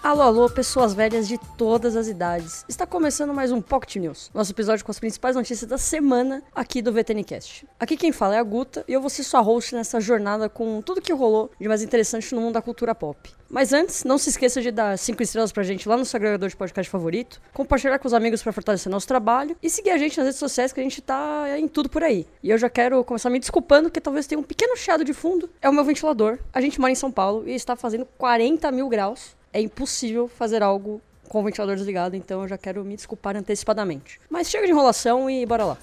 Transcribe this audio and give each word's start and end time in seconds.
Alô, 0.00 0.22
alô, 0.22 0.48
pessoas 0.48 0.94
velhas 0.94 1.26
de 1.26 1.36
todas 1.56 1.96
as 1.96 2.06
idades. 2.06 2.64
Está 2.68 2.86
começando 2.86 3.34
mais 3.34 3.50
um 3.50 3.60
Pocket 3.60 3.96
News, 3.96 4.30
nosso 4.32 4.52
episódio 4.52 4.84
com 4.84 4.92
as 4.92 4.98
principais 5.00 5.34
notícias 5.34 5.68
da 5.68 5.76
semana 5.76 6.42
aqui 6.54 6.80
do 6.80 6.92
VTNcast. 6.92 7.66
Aqui 7.80 7.96
quem 7.96 8.12
fala 8.12 8.36
é 8.36 8.38
a 8.38 8.42
Guta 8.42 8.84
e 8.86 8.92
eu 8.92 9.00
vou 9.00 9.10
ser 9.10 9.24
sua 9.24 9.40
host 9.40 9.74
nessa 9.74 10.00
jornada 10.00 10.48
com 10.48 10.80
tudo 10.80 11.02
que 11.02 11.12
rolou 11.12 11.50
de 11.60 11.66
mais 11.66 11.82
interessante 11.82 12.32
no 12.32 12.40
mundo 12.40 12.54
da 12.54 12.62
cultura 12.62 12.94
pop. 12.94 13.28
Mas 13.50 13.72
antes, 13.72 14.04
não 14.04 14.18
se 14.18 14.30
esqueça 14.30 14.62
de 14.62 14.70
dar 14.70 14.96
5 14.96 15.20
estrelas 15.22 15.50
pra 15.50 15.64
gente 15.64 15.88
lá 15.88 15.96
no 15.96 16.04
seu 16.04 16.16
agregador 16.16 16.48
de 16.48 16.56
podcast 16.56 16.90
favorito, 16.90 17.40
compartilhar 17.52 17.98
com 17.98 18.06
os 18.06 18.14
amigos 18.14 18.42
para 18.42 18.52
fortalecer 18.52 18.90
nosso 18.90 19.08
trabalho 19.08 19.56
e 19.60 19.68
seguir 19.68 19.90
a 19.90 19.98
gente 19.98 20.16
nas 20.16 20.26
redes 20.26 20.38
sociais 20.38 20.72
que 20.72 20.78
a 20.78 20.82
gente 20.82 21.02
tá 21.02 21.44
em 21.58 21.66
tudo 21.66 21.88
por 21.88 22.04
aí. 22.04 22.26
E 22.42 22.50
eu 22.50 22.56
já 22.56 22.70
quero 22.70 23.02
começar 23.02 23.30
me 23.30 23.40
desculpando 23.40 23.90
que 23.90 24.00
talvez 24.00 24.26
tenha 24.26 24.38
um 24.38 24.44
pequeno 24.44 24.76
chiado 24.76 25.04
de 25.04 25.12
fundo. 25.12 25.50
É 25.60 25.68
o 25.68 25.72
meu 25.72 25.84
ventilador. 25.84 26.38
A 26.52 26.60
gente 26.60 26.80
mora 26.80 26.92
em 26.92 26.96
São 26.96 27.10
Paulo 27.10 27.48
e 27.48 27.54
está 27.54 27.74
fazendo 27.74 28.06
40 28.16 28.70
mil 28.70 28.88
graus 28.88 29.36
é 29.58 29.60
impossível 29.60 30.28
fazer 30.28 30.62
algo 30.62 31.00
com 31.28 31.40
o 31.40 31.44
ventilador 31.44 31.76
desligado, 31.76 32.16
então 32.16 32.42
eu 32.42 32.48
já 32.48 32.56
quero 32.56 32.84
me 32.84 32.94
desculpar 32.94 33.36
antecipadamente. 33.36 34.20
Mas 34.30 34.48
chega 34.48 34.64
de 34.64 34.72
enrolação 34.72 35.28
e 35.28 35.44
bora 35.44 35.64
lá. 35.64 35.78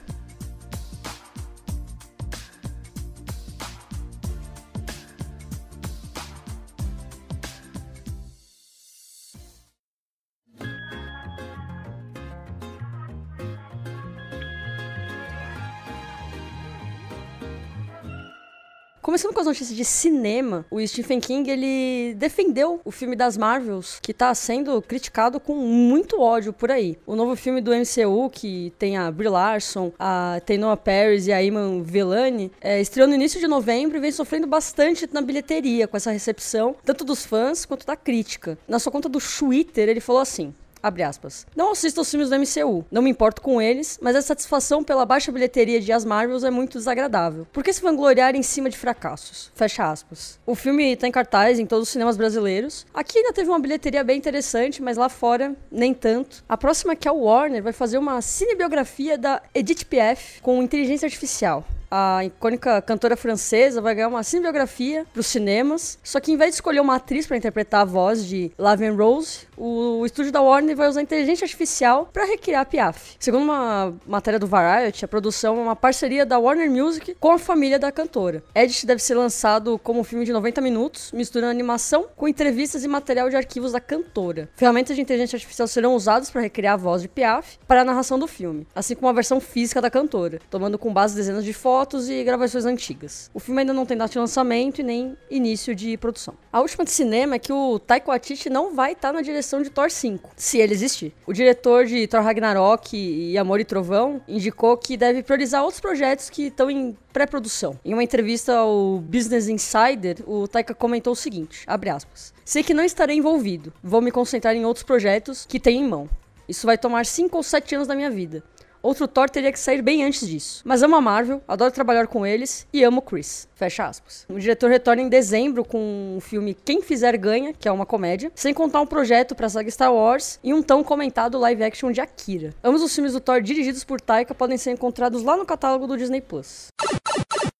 Começando 19.05 19.35
com 19.35 19.39
as 19.39 19.45
notícias 19.45 19.77
de 19.77 19.85
cinema, 19.85 20.65
o 20.71 20.81
Stephen 20.87 21.19
King 21.19 21.47
ele 21.47 22.15
defendeu 22.15 22.81
o 22.83 22.89
filme 22.89 23.15
das 23.15 23.37
Marvels, 23.37 23.99
que 24.01 24.11
tá 24.11 24.33
sendo 24.33 24.81
criticado 24.81 25.39
com 25.39 25.53
muito 25.53 26.19
ódio 26.19 26.51
por 26.51 26.71
aí. 26.71 26.97
O 27.05 27.15
novo 27.15 27.35
filme 27.35 27.61
do 27.61 27.69
MCU, 27.69 28.31
que 28.31 28.73
tem 28.79 28.97
a 28.97 29.11
Brie 29.11 29.29
Larson, 29.29 29.93
a 29.99 30.41
Tenoa 30.43 30.75
Paris 30.75 31.27
e 31.27 31.31
a 31.31 31.39
Iman 31.39 31.83
Velani, 31.83 32.51
é, 32.59 32.81
estreou 32.81 33.07
no 33.07 33.13
início 33.13 33.39
de 33.39 33.47
novembro 33.47 33.95
e 33.95 34.01
vem 34.01 34.11
sofrendo 34.11 34.47
bastante 34.47 35.07
na 35.13 35.21
bilheteria 35.21 35.87
com 35.87 35.95
essa 35.95 36.09
recepção, 36.09 36.75
tanto 36.83 37.05
dos 37.05 37.27
fãs 37.27 37.63
quanto 37.63 37.85
da 37.85 37.95
crítica. 37.95 38.57
Na 38.67 38.79
sua 38.79 38.91
conta 38.91 39.07
do 39.07 39.19
Twitter, 39.19 39.87
ele 39.87 39.99
falou 39.99 40.23
assim: 40.23 40.51
Abre 40.85 41.01
aspas. 41.01 41.47
Não 41.55 41.71
assisto 41.71 42.01
os 42.01 42.11
filmes 42.11 42.29
do 42.29 42.35
MCU, 42.37 42.85
não 42.91 43.01
me 43.01 43.09
importo 43.09 43.41
com 43.41 43.59
eles, 43.59 43.97
mas 43.99 44.15
a 44.15 44.21
satisfação 44.21 44.83
pela 44.83 45.03
baixa 45.03 45.31
bilheteria 45.31 45.81
de 45.81 45.91
As 45.91 46.05
Marvels 46.05 46.43
é 46.43 46.51
muito 46.51 46.77
desagradável. 46.77 47.47
Por 47.51 47.63
que 47.63 47.73
se 47.73 47.81
vangloriar 47.81 48.35
em 48.35 48.43
cima 48.43 48.69
de 48.69 48.77
fracassos? 48.77 49.51
Fecha 49.55 49.89
aspas. 49.89 50.39
O 50.45 50.53
filme 50.53 50.95
tá 50.95 51.07
em 51.07 51.11
cartaz 51.11 51.57
em 51.57 51.65
todos 51.65 51.87
os 51.87 51.89
cinemas 51.89 52.15
brasileiros. 52.15 52.85
Aqui 52.93 53.17
ainda 53.17 53.33
teve 53.33 53.49
uma 53.49 53.57
bilheteria 53.57 54.03
bem 54.03 54.19
interessante, 54.19 54.79
mas 54.79 54.95
lá 54.95 55.09
fora, 55.09 55.55
nem 55.71 55.91
tanto. 55.91 56.43
A 56.47 56.55
próxima 56.55 56.93
é 56.93 56.95
que 56.95 57.07
a 57.07 57.11
Warner 57.11 57.63
vai 57.63 57.73
fazer 57.73 57.97
uma 57.97 58.21
cinebiografia 58.21 59.17
da 59.17 59.41
Edith 59.55 59.85
Piaf 59.85 60.39
com 60.43 60.61
inteligência 60.61 61.07
artificial 61.07 61.65
a 61.89 62.25
icônica 62.25 62.81
cantora 62.81 63.15
francesa 63.15 63.81
vai 63.81 63.95
ganhar 63.95 64.07
uma 64.07 64.23
cinebiografia 64.23 65.05
para 65.11 65.19
os 65.19 65.27
cinemas. 65.27 65.97
Só 66.03 66.19
que 66.19 66.31
em 66.31 66.37
vez 66.37 66.51
de 66.51 66.55
escolher 66.55 66.79
uma 66.79 66.95
atriz 66.95 67.27
para 67.27 67.37
interpretar 67.37 67.81
a 67.81 67.85
voz 67.85 68.25
de 68.25 68.51
Lavin 68.57 68.91
Rose, 68.91 69.47
o 69.57 70.05
estúdio 70.05 70.31
da 70.31 70.41
Warner 70.41 70.75
vai 70.75 70.89
usar 70.89 71.01
inteligência 71.01 71.45
artificial 71.45 72.09
para 72.11 72.25
recriar 72.25 72.61
a 72.61 72.65
Piaf. 72.65 73.15
Segundo 73.19 73.43
uma 73.43 73.93
matéria 74.05 74.39
do 74.39 74.47
Variety, 74.47 75.05
a 75.05 75.07
produção 75.07 75.57
é 75.57 75.61
uma 75.61 75.75
parceria 75.75 76.25
da 76.25 76.37
Warner 76.37 76.69
Music 76.69 77.15
com 77.19 77.31
a 77.31 77.39
família 77.39 77.79
da 77.79 77.91
cantora. 77.91 78.43
Edit 78.53 78.85
deve 78.85 79.01
ser 79.01 79.15
lançado 79.15 79.79
como 79.79 79.99
um 79.99 80.03
filme 80.03 80.25
de 80.25 80.33
90 80.33 80.61
minutos, 80.61 81.11
misturando 81.11 81.51
animação 81.51 82.07
com 82.15 82.27
entrevistas 82.27 82.83
e 82.83 82.87
material 82.87 83.29
de 83.29 83.35
arquivos 83.35 83.71
da 83.71 83.79
cantora. 83.79 84.49
Ferramentas 84.55 84.95
de 84.95 85.01
inteligência 85.01 85.37
artificial 85.37 85.67
serão 85.67 85.95
usadas 85.95 86.29
para 86.29 86.41
recriar 86.41 86.73
a 86.73 86.77
voz 86.77 87.01
de 87.01 87.07
Piaf 87.07 87.57
para 87.67 87.81
a 87.81 87.85
narração 87.85 88.19
do 88.19 88.27
filme, 88.27 88.67
assim 88.75 88.95
como 88.95 89.07
a 89.07 89.13
versão 89.13 89.39
física 89.39 89.81
da 89.81 89.89
cantora, 89.89 90.39
tomando 90.49 90.77
com 90.77 90.91
base 90.91 91.15
dezenas 91.15 91.43
de 91.43 91.53
fotos 91.53 91.74
fotos 91.75 92.09
e 92.09 92.23
gravações 92.23 92.63
antigas. 92.63 93.29
O 93.33 93.39
filme 93.39 93.59
ainda 93.59 93.73
não 93.73 93.85
tem 93.85 93.97
data 93.97 94.13
de 94.13 94.17
lançamento 94.17 94.79
e 94.79 94.83
nem 94.83 95.17
início 95.29 95.75
de 95.75 95.97
produção. 95.97 96.33
A 96.53 96.61
última 96.61 96.85
de 96.85 96.91
cinema 96.91 97.35
é 97.35 97.39
que 97.39 97.51
o 97.51 97.77
Taika 97.79 98.07
Waititi 98.07 98.49
não 98.49 98.73
vai 98.73 98.93
estar 98.93 99.11
na 99.11 99.21
direção 99.21 99.61
de 99.61 99.69
Thor 99.69 99.91
5, 99.91 100.31
se 100.37 100.57
ele 100.57 100.73
existir. 100.73 101.13
O 101.27 101.33
diretor 101.33 101.85
de 101.85 102.07
Thor 102.07 102.21
Ragnarok 102.21 102.95
e 102.95 103.37
Amor 103.37 103.59
e 103.59 103.65
Trovão 103.65 104.21
indicou 104.25 104.77
que 104.77 104.95
deve 104.95 105.21
priorizar 105.21 105.63
outros 105.63 105.81
projetos 105.81 106.29
que 106.29 106.43
estão 106.43 106.71
em 106.71 106.97
pré-produção. 107.11 107.77
Em 107.83 107.91
uma 107.91 108.03
entrevista 108.03 108.55
ao 108.55 108.99
Business 108.99 109.49
Insider, 109.49 110.23
o 110.25 110.47
Taika 110.47 110.73
comentou 110.73 111.11
o 111.11 111.15
seguinte, 111.15 111.65
abre 111.67 111.89
aspas, 111.89 112.33
Sei 112.45 112.63
que 112.63 112.73
não 112.73 112.85
estarei 112.85 113.17
envolvido, 113.17 113.73
vou 113.83 114.01
me 114.01 114.11
concentrar 114.11 114.55
em 114.55 114.63
outros 114.63 114.83
projetos 114.83 115.45
que 115.45 115.59
tenho 115.59 115.83
em 115.83 115.89
mão. 115.89 116.09
Isso 116.47 116.65
vai 116.65 116.77
tomar 116.77 117.05
5 117.05 117.35
ou 117.35 117.43
7 117.43 117.75
anos 117.75 117.87
da 117.87 117.95
minha 117.95 118.11
vida. 118.11 118.43
Outro 118.85 119.07
Thor 119.07 119.27
teria 119.27 119.51
que 119.51 119.57
sair 119.59 119.81
bem 119.81 120.03
antes 120.03 120.27
disso. 120.27 120.61
Mas 120.63 120.83
amo 120.83 120.95
a 120.95 121.01
Marvel, 121.01 121.41
adoro 121.47 121.71
trabalhar 121.71 122.05
com 122.05 122.23
eles 122.23 122.67
e 122.71 122.83
amo 122.83 123.01
Chris. 123.01 123.47
Fecha 123.55 123.83
aspas. 123.87 124.27
O 124.29 124.39
diretor 124.39 124.69
retorna 124.69 125.01
em 125.01 125.09
dezembro 125.09 125.65
com 125.65 126.13
o 126.15 126.21
filme 126.21 126.53
Quem 126.53 126.83
Fizer 126.83 127.17
Ganha, 127.17 127.51
que 127.51 127.67
é 127.67 127.71
uma 127.71 127.83
comédia, 127.83 128.31
sem 128.35 128.53
contar 128.53 128.81
um 128.81 128.85
projeto 128.85 129.33
para 129.33 129.47
a 129.47 129.49
saga 129.49 129.71
Star 129.71 129.91
Wars 129.91 130.39
e 130.43 130.53
um 130.53 130.61
tão 130.61 130.83
comentado 130.83 131.39
live 131.39 131.63
action 131.63 131.91
de 131.91 131.99
Akira. 131.99 132.53
Ambos 132.63 132.83
os 132.83 132.93
filmes 132.93 133.13
do 133.13 133.19
Thor 133.19 133.41
dirigidos 133.41 133.83
por 133.83 133.99
Taika 133.99 134.35
podem 134.35 134.55
ser 134.55 134.69
encontrados 134.69 135.23
lá 135.23 135.35
no 135.35 135.47
catálogo 135.47 135.87
do 135.87 135.97
Disney 135.97 136.21
Plus. 136.21 136.67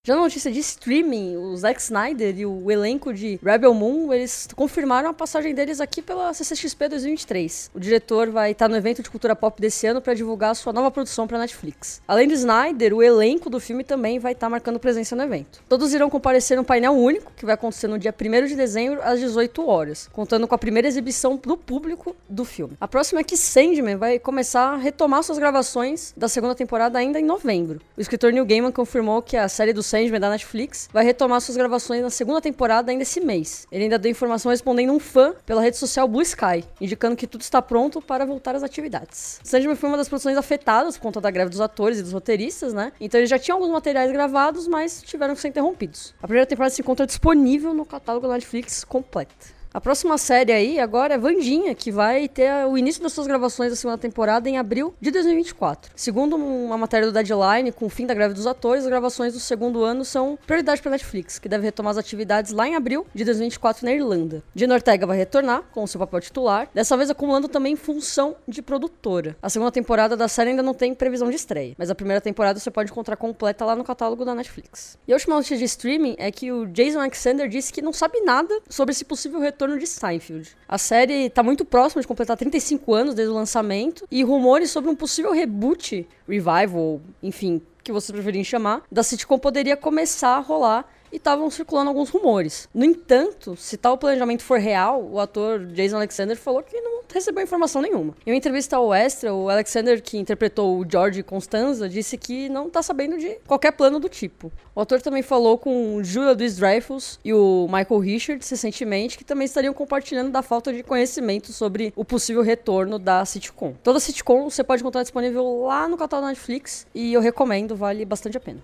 Já 0.06 0.16
na 0.16 0.22
notícia 0.22 0.52
de 0.52 0.60
streaming, 0.60 1.36
o 1.36 1.58
Zack 1.58 1.82
Snyder 1.82 2.38
e 2.38 2.46
o 2.46 2.70
elenco 2.70 3.12
de 3.12 3.40
Rebel 3.44 3.74
Moon, 3.74 4.14
eles 4.14 4.48
confirmaram 4.56 5.10
a 5.10 5.14
passagem 5.14 5.52
deles 5.52 5.82
aqui 5.82 6.00
pela 6.00 6.32
CCXP 6.32 6.90
2023. 6.90 7.72
O 7.74 7.80
diretor 7.80 8.30
vai 8.30 8.52
estar 8.52 8.70
no 8.70 8.76
evento 8.76 9.02
de 9.02 9.10
cultura 9.10 9.36
pop 9.36 9.60
desse 9.60 9.88
ano 9.88 10.00
para 10.00 10.14
divulgar 10.14 10.56
sua 10.56 10.72
nova 10.72 10.92
produção 10.92 11.26
para 11.26 11.40
Netflix. 11.40 12.04
Além 12.08 12.28
de 12.28 12.36
Snyder, 12.36 12.94
o 12.94 13.02
elenco 13.02 13.50
do 13.50 13.60
filme 13.60 13.84
também 13.84 14.20
vai 14.20 14.34
estar 14.34 14.48
marcando 14.48 14.80
presença 14.80 15.16
no 15.16 15.24
evento. 15.24 15.64
Todos 15.68 15.92
irão 15.92 16.08
comparecer 16.08 16.56
num 16.56 16.64
painel 16.64 16.94
único, 16.94 17.32
que 17.36 17.44
vai 17.44 17.56
acontecer 17.56 17.88
no 17.88 17.98
dia 17.98 18.14
1 18.14 18.46
de 18.46 18.56
dezembro, 18.56 19.02
às 19.02 19.20
18 19.20 19.68
horas, 19.68 20.08
contando 20.14 20.48
com 20.48 20.54
a 20.54 20.60
primeira 20.60 20.88
exibição 20.88 21.36
do 21.36 21.58
público 21.58 22.16
do 22.30 22.46
filme. 22.46 22.78
A 22.80 22.88
próxima 22.88 23.22
é 23.22 23.24
que 23.24 23.36
Sandman 23.36 23.96
vai 23.96 24.20
começar 24.20 24.74
a 24.74 24.78
retomar 24.78 25.24
suas 25.24 25.40
gravações 25.40 26.14
da 26.16 26.28
segunda 26.28 26.54
temporada 26.54 27.00
ainda 27.00 27.20
em 27.20 27.26
novembro. 27.26 27.82
O 27.98 28.02
escritor 28.02 28.32
Neil 28.32 28.46
Gaiman 28.46 28.72
confirmou 28.72 29.20
que 29.24 29.36
a 29.36 29.50
série 29.50 29.74
do 29.74 29.82
Sandman 29.96 30.20
da 30.20 30.30
Netflix, 30.30 30.90
vai 30.92 31.06
retomar 31.06 31.40
suas 31.40 31.56
gravações 31.56 32.02
na 32.02 32.10
segunda 32.10 32.42
temporada 32.42 32.92
ainda 32.92 33.04
esse 33.04 33.22
mês. 33.22 33.66
Ele 33.72 33.86
ainda 33.86 33.98
deu 33.98 34.12
informação 34.12 34.52
respondendo 34.52 34.92
um 34.92 35.00
fã 35.00 35.34
pela 35.46 35.62
rede 35.62 35.78
social 35.78 36.06
Blue 36.06 36.22
Sky, 36.22 36.66
indicando 36.82 37.16
que 37.16 37.26
tudo 37.26 37.42
está 37.42 37.62
pronto 37.62 38.02
para 38.02 38.26
voltar 38.26 38.56
às 38.56 38.64
atividades. 38.64 39.40
Sandman 39.42 39.78
foi 39.78 39.88
uma 39.88 39.98
das 39.98 40.10
produções 40.10 40.36
afetadas 40.36 40.98
por 40.98 41.04
conta 41.04 41.22
da 41.22 41.32
greve 41.32 41.50
dos 41.50 41.62
atores 41.62 42.00
e 42.00 42.04
dos 42.04 42.12
roteiristas, 42.12 42.74
né? 42.74 42.92
Então 43.00 43.18
eles 43.22 43.30
já 43.30 43.40
tinham 43.40 43.56
alguns 43.56 43.72
materiais 43.72 44.12
gravados, 44.12 44.68
mas 44.68 45.02
tiveram 45.02 45.34
que 45.34 45.40
ser 45.40 45.48
interrompidos. 45.48 46.14
A 46.22 46.28
primeira 46.28 46.46
temporada 46.46 46.76
se 46.76 46.82
encontra 46.82 47.06
disponível 47.06 47.74
no 47.74 47.86
catálogo 47.86 48.28
da 48.28 48.34
Netflix 48.34 48.84
completo. 48.84 49.55
A 49.76 49.82
próxima 49.82 50.18
série 50.18 50.54
aí 50.54 50.80
agora 50.80 51.16
é 51.16 51.18
Vandinha, 51.18 51.76
que 51.76 51.92
vai 51.92 52.30
ter 52.30 52.66
o 52.66 52.78
início 52.78 53.04
das 53.04 53.12
suas 53.12 53.28
gravações 53.28 53.72
da 53.72 53.76
segunda 53.76 53.98
temporada 53.98 54.48
em 54.48 54.58
abril 54.58 54.96
de 55.02 55.12
2024. 55.12 55.92
Segundo 55.98 56.38
uma 56.38 56.78
matéria 56.78 57.06
do 57.06 57.12
Deadline, 57.12 57.74
com 57.74 57.88
o 57.88 57.90
fim 57.90 58.06
da 58.06 58.14
greve 58.14 58.34
dos 58.34 58.48
atores, 58.48 58.86
as 58.86 58.90
gravações 58.90 59.34
do 59.34 59.40
segundo 59.42 59.84
ano 59.84 60.06
são 60.06 60.40
prioridade 60.48 60.82
para 60.82 60.92
Netflix, 60.92 61.40
que 61.40 61.50
deve 61.50 61.66
retomar 61.66 61.92
as 61.92 61.98
atividades 61.98 62.54
lá 62.54 62.66
em 62.66 62.74
abril 62.74 63.06
de 63.14 63.26
2024 63.26 63.84
na 63.84 63.92
Irlanda. 63.92 64.42
Gina 64.56 64.76
Ortega 64.76 65.06
vai 65.06 65.18
retornar 65.18 65.64
com 65.74 65.86
seu 65.86 66.00
papel 66.00 66.22
titular, 66.22 66.70
dessa 66.74 66.96
vez 66.96 67.10
acumulando 67.10 67.50
também 67.50 67.76
função 67.76 68.34
de 68.48 68.62
produtora. 68.62 69.36
A 69.42 69.50
segunda 69.50 69.74
temporada 69.74 70.16
da 70.16 70.30
série 70.30 70.52
ainda 70.52 70.64
não 70.64 70.74
tem 70.74 70.96
previsão 70.96 71.30
de 71.30 71.36
estreia, 71.36 71.76
mas 71.78 71.90
a 71.90 71.96
primeira 71.96 72.22
temporada 72.22 72.58
você 72.58 72.72
pode 72.72 72.92
encontrar 72.92 73.18
completa 73.18 73.66
lá 73.66 73.76
no 73.76 73.84
catálogo 73.84 74.24
da 74.24 74.34
Netflix. 74.34 74.98
E 75.06 75.12
a 75.12 75.18
última 75.18 75.36
notícia 75.36 75.58
de 75.58 75.66
streaming 75.66 76.16
é 76.18 76.32
que 76.32 76.50
o 76.50 76.66
Jason 76.66 77.00
Alexander 77.00 77.50
disse 77.50 77.74
que 77.74 77.82
não 77.82 77.92
sabe 77.92 78.22
nada 78.22 78.58
sobre 78.70 78.94
esse 78.94 79.04
possível 79.04 79.42
retorno 79.42 79.65
de 79.78 79.88
Seinfeld. 79.88 80.56
A 80.68 80.78
série 80.78 81.26
está 81.26 81.42
muito 81.42 81.66
próxima 81.66 82.02
de 82.02 82.08
completar 82.08 82.38
35 82.38 82.94
anos 82.94 83.16
desde 83.16 83.32
o 83.32 83.36
lançamento 83.36 84.08
e 84.12 84.24
rumores 84.24 84.70
sobre 84.70 84.90
um 84.90 84.96
possível 84.96 85.32
reboot, 85.32 86.08
revival, 86.28 87.02
enfim, 87.22 87.62
que 87.84 87.92
vocês 87.92 88.12
preferirem 88.12 88.44
chamar, 88.44 88.84
da 88.92 89.04
sitcom 89.04 89.38
poderia 89.38 89.76
começar 89.76 90.38
a 90.38 90.40
rolar 90.40 90.90
e 91.12 91.18
estavam 91.18 91.50
circulando 91.50 91.90
alguns 91.90 92.10
rumores. 92.10 92.68
No 92.74 92.84
entanto, 92.84 93.56
se 93.56 93.78
tal 93.78 93.98
planejamento 93.98 94.44
for 94.44 94.60
real, 94.60 95.04
o 95.04 95.20
ator 95.20 95.60
Jason 95.68 95.98
Alexander 95.98 96.38
falou 96.38 96.64
que 96.64 96.80
não 96.82 96.95
recebeu 97.14 97.44
informação 97.44 97.82
nenhuma. 97.82 98.14
Em 98.26 98.32
uma 98.32 98.38
entrevista 98.38 98.78
ao 98.78 98.94
Extra, 98.94 99.34
o 99.34 99.50
Alexander, 99.50 100.02
que 100.02 100.18
interpretou 100.18 100.80
o 100.80 100.86
George 100.90 101.24
Constanza, 101.24 101.88
disse 101.90 102.18
que 102.18 102.50
não 102.50 102.70
tá 102.70 102.82
sabendo 102.82 103.18
de 103.18 103.38
qualquer 103.48 103.72
plano 103.72 104.00
do 104.00 104.10
tipo. 104.10 104.52
O 104.74 104.82
ator 104.82 105.02
também 105.02 105.22
falou 105.22 105.58
com 105.58 106.04
Julia 106.04 106.34
Louis-Dreyfus 106.34 107.20
e 107.24 107.34
o 107.34 107.68
Michael 107.68 108.00
Richards 108.00 108.50
recentemente, 108.50 109.18
que 109.18 109.24
também 109.24 109.46
estariam 109.46 109.74
compartilhando 109.74 110.32
da 110.32 110.42
falta 110.42 110.74
de 110.74 110.84
conhecimento 110.84 111.54
sobre 111.54 111.94
o 111.96 112.04
possível 112.04 112.42
retorno 112.42 113.00
da 113.00 113.24
sitcom. 113.26 113.74
Toda 113.84 114.00
sitcom 114.00 114.50
você 114.50 114.64
pode 114.64 114.82
encontrar 114.82 115.04
disponível 115.04 115.64
lá 115.66 115.88
no 115.88 115.98
catálogo 115.98 116.28
da 116.28 116.34
Netflix 116.34 116.86
e 116.94 117.14
eu 117.14 117.22
recomendo, 117.22 117.76
vale 117.76 118.04
bastante 118.06 118.38
a 118.38 118.40
pena. 118.40 118.60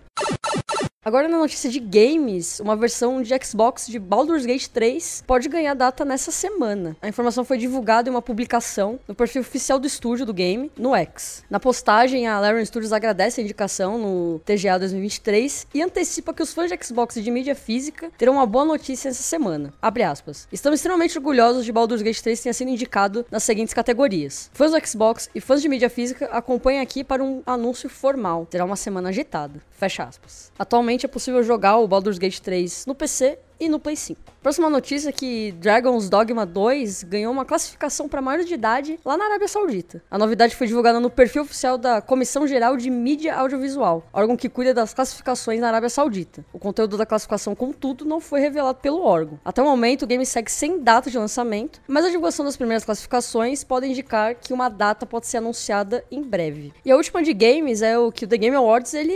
Agora 1.04 1.28
na 1.28 1.40
notícia 1.40 1.68
de 1.68 1.80
games, 1.80 2.60
uma 2.60 2.76
versão 2.76 3.24
de 3.24 3.34
Xbox 3.44 3.88
de 3.88 3.98
Baldur's 3.98 4.46
Gate 4.46 4.68
3 4.68 5.24
pode 5.26 5.50
ganhar 5.50 5.74
data 5.74 6.06
nessa 6.06 6.30
semana. 6.30 6.96
A 7.02 7.08
informação 7.08 7.44
foi 7.44 7.58
divulgada 7.58 8.08
em 8.08 8.12
uma 8.12 8.22
publicação 8.22 9.00
no 9.08 9.16
perfil 9.16 9.42
oficial 9.42 9.80
do 9.80 9.88
estúdio 9.88 10.28
do 10.28 10.34
game, 10.34 10.72
no 10.78 10.94
X. 10.94 11.44
Na 11.50 11.60
postagem, 11.60 12.28
a 12.28 12.40
Larian 12.40 12.64
Studios 12.64 12.94
agradece 12.94 13.42
a 13.42 13.44
indicação 13.44 13.98
no 13.98 14.40
TGA 14.46 14.78
2023 14.78 15.66
e 15.74 15.82
antecipa 15.82 16.36
que 16.36 16.44
os 16.44 16.54
fãs 16.54 16.70
de 16.70 16.78
Xbox 16.86 17.16
e 17.16 17.24
de 17.24 17.32
mídia 17.32 17.56
física 17.56 18.12
terão 18.16 18.34
uma 18.34 18.46
boa 18.46 18.64
notícia 18.64 19.10
essa 19.10 19.24
semana. 19.24 19.74
Abre 19.82 20.04
aspas. 20.04 20.48
Estamos 20.52 20.78
extremamente 20.78 21.18
orgulhosos 21.18 21.66
de 21.66 21.72
Baldur's 21.72 22.04
Gate 22.04 22.22
3 22.22 22.42
tenha 22.42 22.54
sido 22.54 22.70
indicado 22.70 23.26
nas 23.32 23.42
seguintes 23.42 23.74
categorias. 23.74 24.52
Fãs 24.54 24.72
do 24.72 24.88
Xbox 24.88 25.32
e 25.34 25.42
fãs 25.42 25.64
de 25.64 25.68
mídia 25.68 25.90
física 25.90 26.28
acompanhem 26.28 26.80
aqui 26.80 27.04
para 27.04 27.24
um 27.24 27.42
anúncio 27.44 27.90
formal. 27.90 28.46
Terá 28.46 28.64
uma 28.64 28.76
semana 28.76 29.10
agitada. 29.10 29.60
Fecha 29.72 30.04
aspas. 30.04 30.52
Atualmente 30.60 30.91
é 31.06 31.08
possível 31.08 31.42
jogar 31.44 31.78
o 31.78 31.88
Baldur's 31.88 32.18
Gate 32.18 32.40
3 32.40 32.86
no 32.86 32.94
PC 32.94 33.40
e 33.62 33.70
no 33.70 33.80
Play 33.80 33.96
5. 33.96 34.20
Próxima 34.42 34.72
notícia 34.72 35.10
é 35.10 35.12
que 35.12 35.52
Dragon's 35.60 36.10
Dogma 36.10 36.48
2 36.48 37.04
ganhou 37.04 37.32
uma 37.32 37.46
classificação 37.46 38.10
para 38.10 38.24
maior 38.24 38.44
de 38.44 38.56
idade 38.56 39.00
lá 39.06 39.16
na 39.16 39.26
Arábia 39.26 39.48
Saudita. 39.48 40.02
A 40.10 40.18
novidade 40.18 40.56
foi 40.56 40.66
divulgada 40.66 41.00
no 41.00 41.12
perfil 41.12 41.44
oficial 41.44 41.78
da 41.78 42.02
Comissão 42.02 42.48
Geral 42.48 42.76
de 42.76 42.90
Mídia 42.90 43.36
Audiovisual, 43.36 44.04
órgão 44.12 44.36
que 44.36 44.50
cuida 44.50 44.74
das 44.74 44.96
classificações 44.96 45.62
na 45.62 45.68
Arábia 45.68 45.90
Saudita. 45.90 46.44
O 46.52 46.58
conteúdo 46.58 46.98
da 46.98 47.06
classificação, 47.06 47.54
contudo, 47.54 48.04
não 48.04 48.20
foi 48.20 48.40
revelado 48.40 48.80
pelo 48.80 49.04
órgão. 49.04 49.40
Até 49.46 49.62
o 49.62 49.66
momento, 49.66 50.04
o 50.04 50.08
game 50.08 50.26
segue 50.26 50.52
sem 50.52 50.80
data 50.80 51.12
de 51.12 51.20
lançamento, 51.20 51.80
mas 51.88 52.04
a 52.04 52.10
divulgação 52.10 52.44
das 52.44 52.58
primeiras 52.58 52.84
classificações 52.84 53.64
pode 53.64 53.86
indicar 53.86 54.34
que 54.34 54.54
uma 54.54 54.70
data 54.70 55.06
pode 55.06 55.28
ser 55.28 55.38
anunciada 55.38 56.04
em 56.10 56.24
breve. 56.24 56.74
E 56.84 56.92
a 56.92 56.96
última 56.96 57.22
de 57.22 57.32
games 57.32 57.84
é 57.84 57.96
o 58.00 58.12
que 58.12 58.26
o 58.26 58.28
The 58.28 58.38
Game 58.38 58.56
Awards 58.56 58.96
ele 58.96 59.14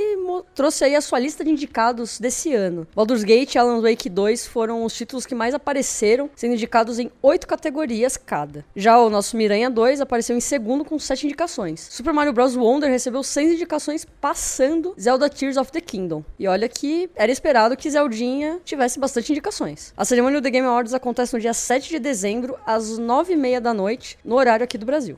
trouxe 0.54 0.84
aí 0.84 0.96
a 0.96 1.02
sua 1.02 1.18
lista 1.18 1.44
de 1.44 1.50
indicados 1.50 2.20
desse 2.20 2.54
ano. 2.54 2.86
Baldur's 2.94 3.24
Gate 3.24 3.56
Alan 3.56 3.82
Wake 3.82 4.08
2 4.08 4.35
foram 4.44 4.84
os 4.84 4.96
títulos 4.96 5.24
que 5.24 5.36
mais 5.36 5.54
apareceram, 5.54 6.32
sendo 6.36 6.56
indicados 6.56 6.98
em 6.98 7.12
oito 7.22 7.46
categorias 7.46 8.18
cada. 8.18 8.66
Já 8.76 8.98
o 9.00 9.08
nosso 9.08 9.38
Miranha 9.38 9.70
2 9.70 10.02
apareceu 10.02 10.36
em 10.36 10.40
segundo 10.40 10.84
com 10.84 10.98
sete 10.98 11.28
indicações. 11.28 11.88
Super 11.92 12.12
Mario 12.12 12.34
Bros. 12.34 12.56
Wonder 12.56 12.90
recebeu 12.90 13.22
seis 13.22 13.54
indicações, 13.54 14.06
passando 14.20 14.96
Zelda 15.00 15.30
Tears 15.30 15.58
of 15.58 15.72
the 15.72 15.80
Kingdom. 15.80 16.24
E 16.40 16.48
olha 16.48 16.68
que 16.68 17.08
era 17.16 17.32
esperado 17.32 17.78
que 17.78 17.90
Zeldinha 17.90 18.60
tivesse 18.66 19.00
bastante 19.00 19.32
indicações. 19.32 19.94
A 19.96 20.04
cerimônia 20.04 20.42
do 20.42 20.44
The 20.44 20.50
Game 20.50 20.66
Awards 20.66 20.94
acontece 20.94 21.34
no 21.34 21.40
dia 21.40 21.54
7 21.54 21.90
de 21.90 22.00
dezembro, 22.00 22.58
às 22.66 22.98
nove 22.98 23.34
e 23.34 23.36
meia 23.36 23.62
da 23.62 23.74
noite, 23.74 24.18
no 24.26 24.36
horário 24.36 24.64
aqui 24.64 24.78
do 24.78 24.86
Brasil. 24.86 25.18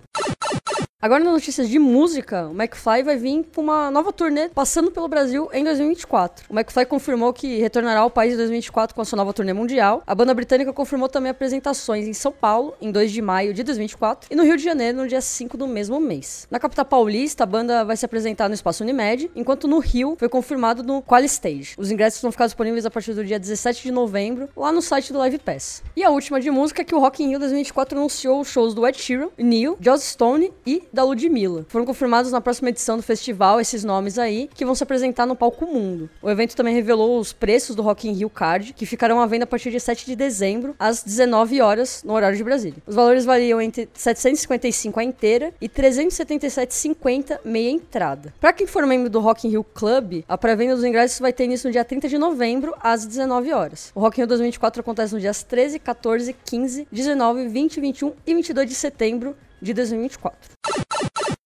Agora, 1.08 1.24
nas 1.24 1.32
notícias 1.32 1.70
de 1.70 1.80
música, 1.80 2.50
o 2.50 2.52
McFly 2.52 3.02
vai 3.02 3.16
vir 3.16 3.46
com 3.56 3.62
uma 3.62 3.90
nova 3.90 4.12
turnê 4.12 4.50
passando 4.50 4.92
pelo 4.92 5.08
Brasil 5.08 5.48
em 5.54 5.64
2024. 5.64 6.48
O 6.50 6.54
McFly 6.54 6.86
confirmou 6.86 7.32
que 7.32 7.60
retornará 7.60 8.02
ao 8.02 8.10
país 8.10 8.34
em 8.34 8.36
2024 8.36 8.94
com 8.94 9.02
a 9.02 9.06
sua 9.06 9.16
nova 9.16 9.32
turnê 9.32 9.54
mundial. 9.54 10.04
A 10.06 10.14
banda 10.14 10.34
britânica 10.34 10.74
confirmou 10.74 11.08
também 11.08 11.30
apresentações 11.30 12.10
em 12.10 12.12
São 12.12 12.30
Paulo, 12.30 12.74
em 12.82 12.92
2 12.92 13.10
de 13.10 13.22
maio 13.22 13.54
de 13.54 13.64
2024, 13.64 14.28
e 14.30 14.36
no 14.36 14.44
Rio 14.44 14.58
de 14.58 14.64
Janeiro, 14.66 14.98
no 14.98 15.08
dia 15.08 15.22
5 15.22 15.56
do 15.56 15.66
mesmo 15.66 15.98
mês. 15.98 16.46
Na 16.52 16.60
capital 16.60 16.84
paulista, 16.84 17.44
a 17.44 17.48
banda 17.48 17.86
vai 17.86 17.96
se 17.96 18.06
apresentar 18.06 18.50
no 18.50 18.54
Espaço 18.54 18.84
Unimed, 18.84 19.32
enquanto 19.34 19.66
no 19.66 19.80
Rio 19.80 20.18
foi 20.20 20.28
confirmado 20.28 20.84
no 20.84 21.02
Quali 21.02 21.28
Stage. 21.28 21.76
Os 21.78 21.90
ingressos 21.90 22.22
vão 22.22 22.34
ficar 22.34 22.48
disponíveis 22.48 22.86
a 22.86 22.92
partir 22.92 23.14
do 23.14 23.24
dia 23.24 23.40
17 23.40 23.82
de 23.82 23.92
novembro, 23.92 24.50
lá 24.58 24.74
no 24.74 24.82
site 24.82 25.14
do 25.14 25.20
Live 25.20 25.40
Pass. 25.40 25.82
E 25.96 26.04
a 26.04 26.10
última 26.10 26.42
de 26.42 26.52
música 26.52 26.82
é 26.82 26.84
que 26.84 26.94
o 26.94 27.00
Rock 27.00 27.24
in 27.24 27.30
Rio 27.30 27.40
2024 27.40 27.98
anunciou 27.98 28.42
os 28.42 28.50
shows 28.50 28.74
do 28.74 28.86
Ed 28.86 29.00
Sheeran, 29.00 29.30
Neil, 29.38 29.78
Joss 29.80 30.04
Stone 30.04 30.52
e 30.66 30.84
da 30.98 31.04
Ludmilla. 31.04 31.64
Foram 31.70 31.86
confirmados 31.86 32.32
na 32.32 32.42
próxima 32.42 32.70
edição 32.70 32.98
do 32.98 33.04
festival 33.04 33.62
esses 33.62 33.84
nomes 33.84 34.18
aí, 34.18 34.50
que 34.52 34.66
vão 34.66 34.74
se 34.74 34.82
apresentar 34.82 35.28
no 35.28 35.36
palco 35.36 35.68
mundo. 35.68 36.10
O 36.24 36.30
evento 36.30 36.56
também 36.56 36.74
revelou 36.74 37.20
os 37.20 37.32
preços 37.32 37.76
do 37.76 37.84
Rock 37.84 38.10
in 38.10 38.14
Rio 38.14 38.32
Card, 38.32 38.74
que 38.74 38.84
ficarão 38.84 39.22
à 39.22 39.28
venda 39.28 39.44
a 39.44 39.48
partir 39.48 39.70
de 39.70 39.80
7 39.80 40.08
de 40.08 40.16
dezembro, 40.16 40.76
às 40.80 41.04
19 41.04 41.62
horas, 41.62 42.02
no 42.04 42.14
horário 42.14 42.36
de 42.36 42.44
Brasília. 42.44 42.82
Os 42.88 42.96
valores 42.96 43.26
variam 43.26 43.62
entre 43.62 43.88
755 43.94 45.00
a 45.00 45.04
inteira 45.04 45.54
e 45.62 45.70
377,50 45.70 47.42
meia 47.46 47.70
entrada. 47.70 48.34
Para 48.42 48.52
quem 48.52 48.66
for 48.66 48.84
membro 48.88 49.08
do 49.08 49.20
Rock 49.20 49.48
in 49.48 49.52
Rio 49.52 49.64
Club, 49.64 50.24
a 50.28 50.36
pré-venda 50.36 50.76
dos 50.76 50.84
ingressos 50.84 51.20
vai 51.20 51.32
ter 51.32 51.44
início 51.44 51.68
no 51.68 51.72
dia 51.72 51.86
30 51.86 52.10
de 52.10 52.18
novembro, 52.18 52.74
às 52.82 53.06
19 53.06 53.54
horas. 53.54 53.92
O 53.94 54.00
Rock 54.00 54.18
in 54.18 54.22
Rio 54.22 54.28
2024 54.30 54.82
acontece 54.82 55.14
nos 55.14 55.22
dias 55.22 55.44
13, 55.44 55.78
14, 55.78 56.36
15, 56.44 56.88
19, 56.92 57.48
20, 57.50 57.80
21 57.80 58.14
e 58.26 58.34
22 58.34 58.68
de 58.68 58.76
setembro 58.76 59.36
de 59.62 59.74
2024. 59.74 60.38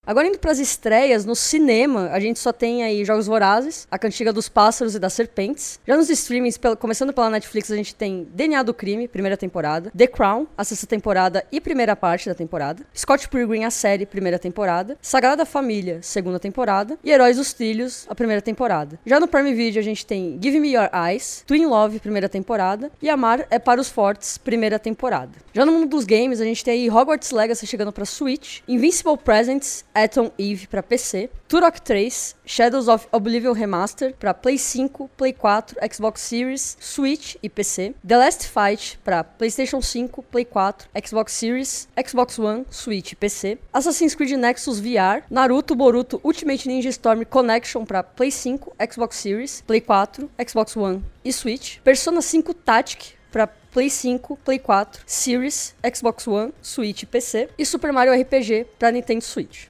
Agora 0.03 0.27
indo 0.27 0.39
para 0.39 0.49
as 0.49 0.57
estreias, 0.57 1.25
no 1.25 1.35
cinema, 1.35 2.09
a 2.11 2.19
gente 2.19 2.39
só 2.39 2.51
tem 2.51 2.83
aí 2.83 3.05
Jogos 3.05 3.27
Vorazes, 3.27 3.87
A 3.91 3.99
Cantiga 3.99 4.33
dos 4.33 4.49
Pássaros 4.49 4.95
e 4.95 4.99
das 4.99 5.13
Serpentes. 5.13 5.79
Já 5.87 5.95
nos 5.95 6.09
streamings, 6.09 6.59
começando 6.79 7.13
pela 7.13 7.29
Netflix, 7.29 7.69
a 7.69 7.75
gente 7.75 7.93
tem 7.93 8.27
DNA 8.33 8.63
do 8.63 8.73
Crime, 8.73 9.07
primeira 9.07 9.37
temporada, 9.37 9.91
The 9.95 10.07
Crown, 10.07 10.47
a 10.57 10.63
sexta 10.63 10.87
temporada 10.87 11.45
e 11.51 11.61
primeira 11.61 11.95
parte 11.95 12.27
da 12.27 12.33
temporada, 12.33 12.83
Scott 12.97 13.29
Pilgrim, 13.29 13.63
a 13.63 13.69
série, 13.69 14.07
primeira 14.07 14.39
temporada, 14.39 14.97
Sagrada 15.03 15.45
Família, 15.45 15.99
segunda 16.01 16.39
temporada, 16.39 16.97
e 17.03 17.11
Heróis 17.11 17.37
dos 17.37 17.53
Trilhos, 17.53 18.07
a 18.09 18.15
primeira 18.15 18.41
temporada. 18.41 18.99
Já 19.05 19.19
no 19.19 19.27
Prime 19.27 19.53
Video 19.53 19.79
a 19.79 19.83
gente 19.83 20.03
tem 20.03 20.39
Give 20.41 20.59
Me 20.59 20.73
Your 20.73 20.89
Eyes, 20.91 21.43
Twin 21.45 21.67
Love, 21.67 21.99
primeira 21.99 22.27
temporada, 22.27 22.91
e 22.99 23.07
Amar 23.07 23.45
é 23.51 23.59
para 23.59 23.79
os 23.79 23.87
Fortes, 23.87 24.39
primeira 24.39 24.79
temporada. 24.79 25.33
Já 25.53 25.63
no 25.63 25.73
mundo 25.73 25.89
dos 25.89 26.05
games, 26.05 26.41
a 26.41 26.43
gente 26.43 26.63
tem 26.63 26.73
aí 26.73 26.89
Hogwarts 26.89 27.29
Legacy 27.29 27.67
chegando 27.67 27.91
para 27.91 28.03
Switch, 28.03 28.61
Invincible 28.67 29.15
Presents, 29.15 29.85
Atom 29.93 30.31
Eve 30.37 30.67
para 30.67 30.81
PC, 30.81 31.29
Turok 31.47 31.81
3, 31.81 32.35
Shadows 32.45 32.87
of 32.87 33.07
Oblivion 33.11 33.53
Remaster 33.53 34.13
para 34.13 34.33
Play 34.33 34.57
5, 34.57 35.09
Play 35.17 35.33
4, 35.33 35.77
Xbox 35.81 36.21
Series, 36.21 36.77
Switch 36.79 37.37
e 37.43 37.49
PC, 37.49 37.93
The 38.07 38.17
Last 38.17 38.47
Fight 38.47 38.99
para 39.03 39.23
PlayStation 39.23 39.81
5, 39.81 40.23
Play 40.23 40.45
4, 40.45 40.89
Xbox 40.95 41.33
Series, 41.33 41.87
Xbox 41.97 42.39
One, 42.39 42.65
Switch 42.69 43.11
e 43.11 43.15
PC, 43.15 43.59
Assassin's 43.73 44.15
Creed 44.15 44.37
Nexus 44.37 44.79
VR, 44.79 45.23
Naruto 45.29 45.75
Boruto 45.75 46.21
Ultimate 46.23 46.67
Ninja 46.67 46.89
Storm 46.89 47.25
Connection 47.25 47.85
para 47.85 48.03
Play 48.03 48.31
5, 48.31 48.73
Xbox 48.79 49.17
Series, 49.17 49.61
Play 49.61 49.81
4, 49.81 50.29
Xbox 50.39 50.75
One 50.75 51.03
e 51.23 51.33
Switch, 51.33 51.81
Persona 51.83 52.21
5 52.21 52.53
Tactic 52.53 53.20
para 53.31 53.47
Play 53.47 53.89
5, 53.89 54.37
Play 54.43 54.59
4, 54.59 55.03
Series, 55.05 55.73
Xbox 55.83 56.27
One, 56.27 56.53
Switch 56.61 57.03
e 57.03 57.05
PC, 57.05 57.49
e 57.57 57.65
Super 57.65 57.93
Mario 57.93 58.13
RPG 58.13 58.65
para 58.77 58.91
Nintendo 58.91 59.23
Switch. 59.23 59.67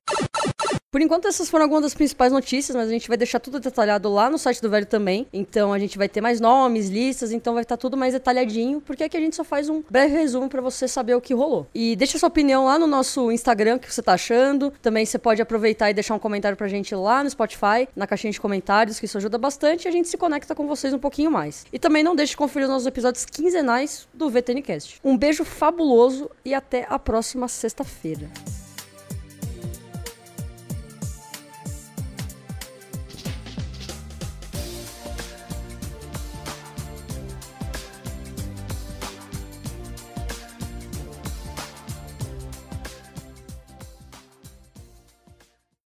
Por 0.91 0.99
enquanto, 0.99 1.25
essas 1.25 1.49
foram 1.49 1.63
algumas 1.63 1.83
das 1.83 1.93
principais 1.93 2.33
notícias, 2.33 2.75
mas 2.75 2.89
a 2.89 2.91
gente 2.91 3.07
vai 3.07 3.15
deixar 3.15 3.39
tudo 3.39 3.62
detalhado 3.62 4.12
lá 4.12 4.29
no 4.29 4.38
site 4.38 4.62
do 4.62 4.69
Velho 4.69 4.86
também. 4.86 5.25
Então 5.31 5.71
a 5.71 5.79
gente 5.79 5.98
vai 5.98 6.10
ter 6.10 6.19
mais 6.19 6.41
nomes, 6.41 6.89
listas, 6.89 7.31
então 7.31 7.53
vai 7.53 7.63
estar 7.63 7.77
tudo 7.77 7.95
mais 7.95 8.12
detalhadinho, 8.12 8.81
porque 8.81 9.05
aqui 9.05 9.15
a 9.15 9.19
gente 9.21 9.38
só 9.38 9.45
faz 9.45 9.69
um 9.69 9.81
breve 9.89 10.13
resumo 10.13 10.50
para 10.50 10.60
você 10.60 10.89
saber 10.89 11.15
o 11.15 11.21
que 11.21 11.33
rolou. 11.33 11.65
E 11.74 11.95
deixa 11.95 12.19
sua 12.19 12.27
opinião 12.27 12.65
lá 12.65 12.77
no 12.77 12.88
nosso 12.88 13.31
Instagram, 13.31 13.77
o 13.77 13.79
que 13.79 13.93
você 13.93 14.01
tá 14.01 14.15
achando. 14.15 14.74
Também 14.81 15.05
você 15.05 15.17
pode 15.17 15.41
aproveitar 15.41 15.89
e 15.89 15.93
deixar 15.93 16.13
um 16.13 16.19
comentário 16.19 16.57
pra 16.57 16.67
gente 16.67 16.93
lá 16.93 17.24
no 17.24 17.29
Spotify, 17.29 17.88
na 17.95 18.05
caixinha 18.05 18.33
de 18.33 18.41
comentários, 18.41 19.00
que 19.00 19.05
isso 19.05 19.17
ajuda 19.17 19.38
bastante 19.38 19.86
e 19.86 19.88
a 19.88 19.91
gente 19.91 20.10
se 20.10 20.17
conecta 20.17 20.53
com 20.53 20.67
vocês 20.67 20.93
um 20.93 21.00
pouquinho 21.00 21.31
mais. 21.31 21.65
E 21.71 21.79
também 21.79 22.03
não 22.03 22.17
deixe 22.17 22.31
de 22.31 22.38
conferir 22.38 22.67
os 22.67 22.74
nossos 22.74 22.88
episódios 22.88 23.24
quinzenais 23.24 24.10
do 24.13 24.29
VTNcast. 24.29 25.00
Um 25.01 25.17
beijo 25.17 25.45
fabuloso 25.45 26.29
e 26.43 26.53
até 26.53 26.86
a 26.89 27.00
próxima 27.00 27.48
sexta-feira. 27.48 28.29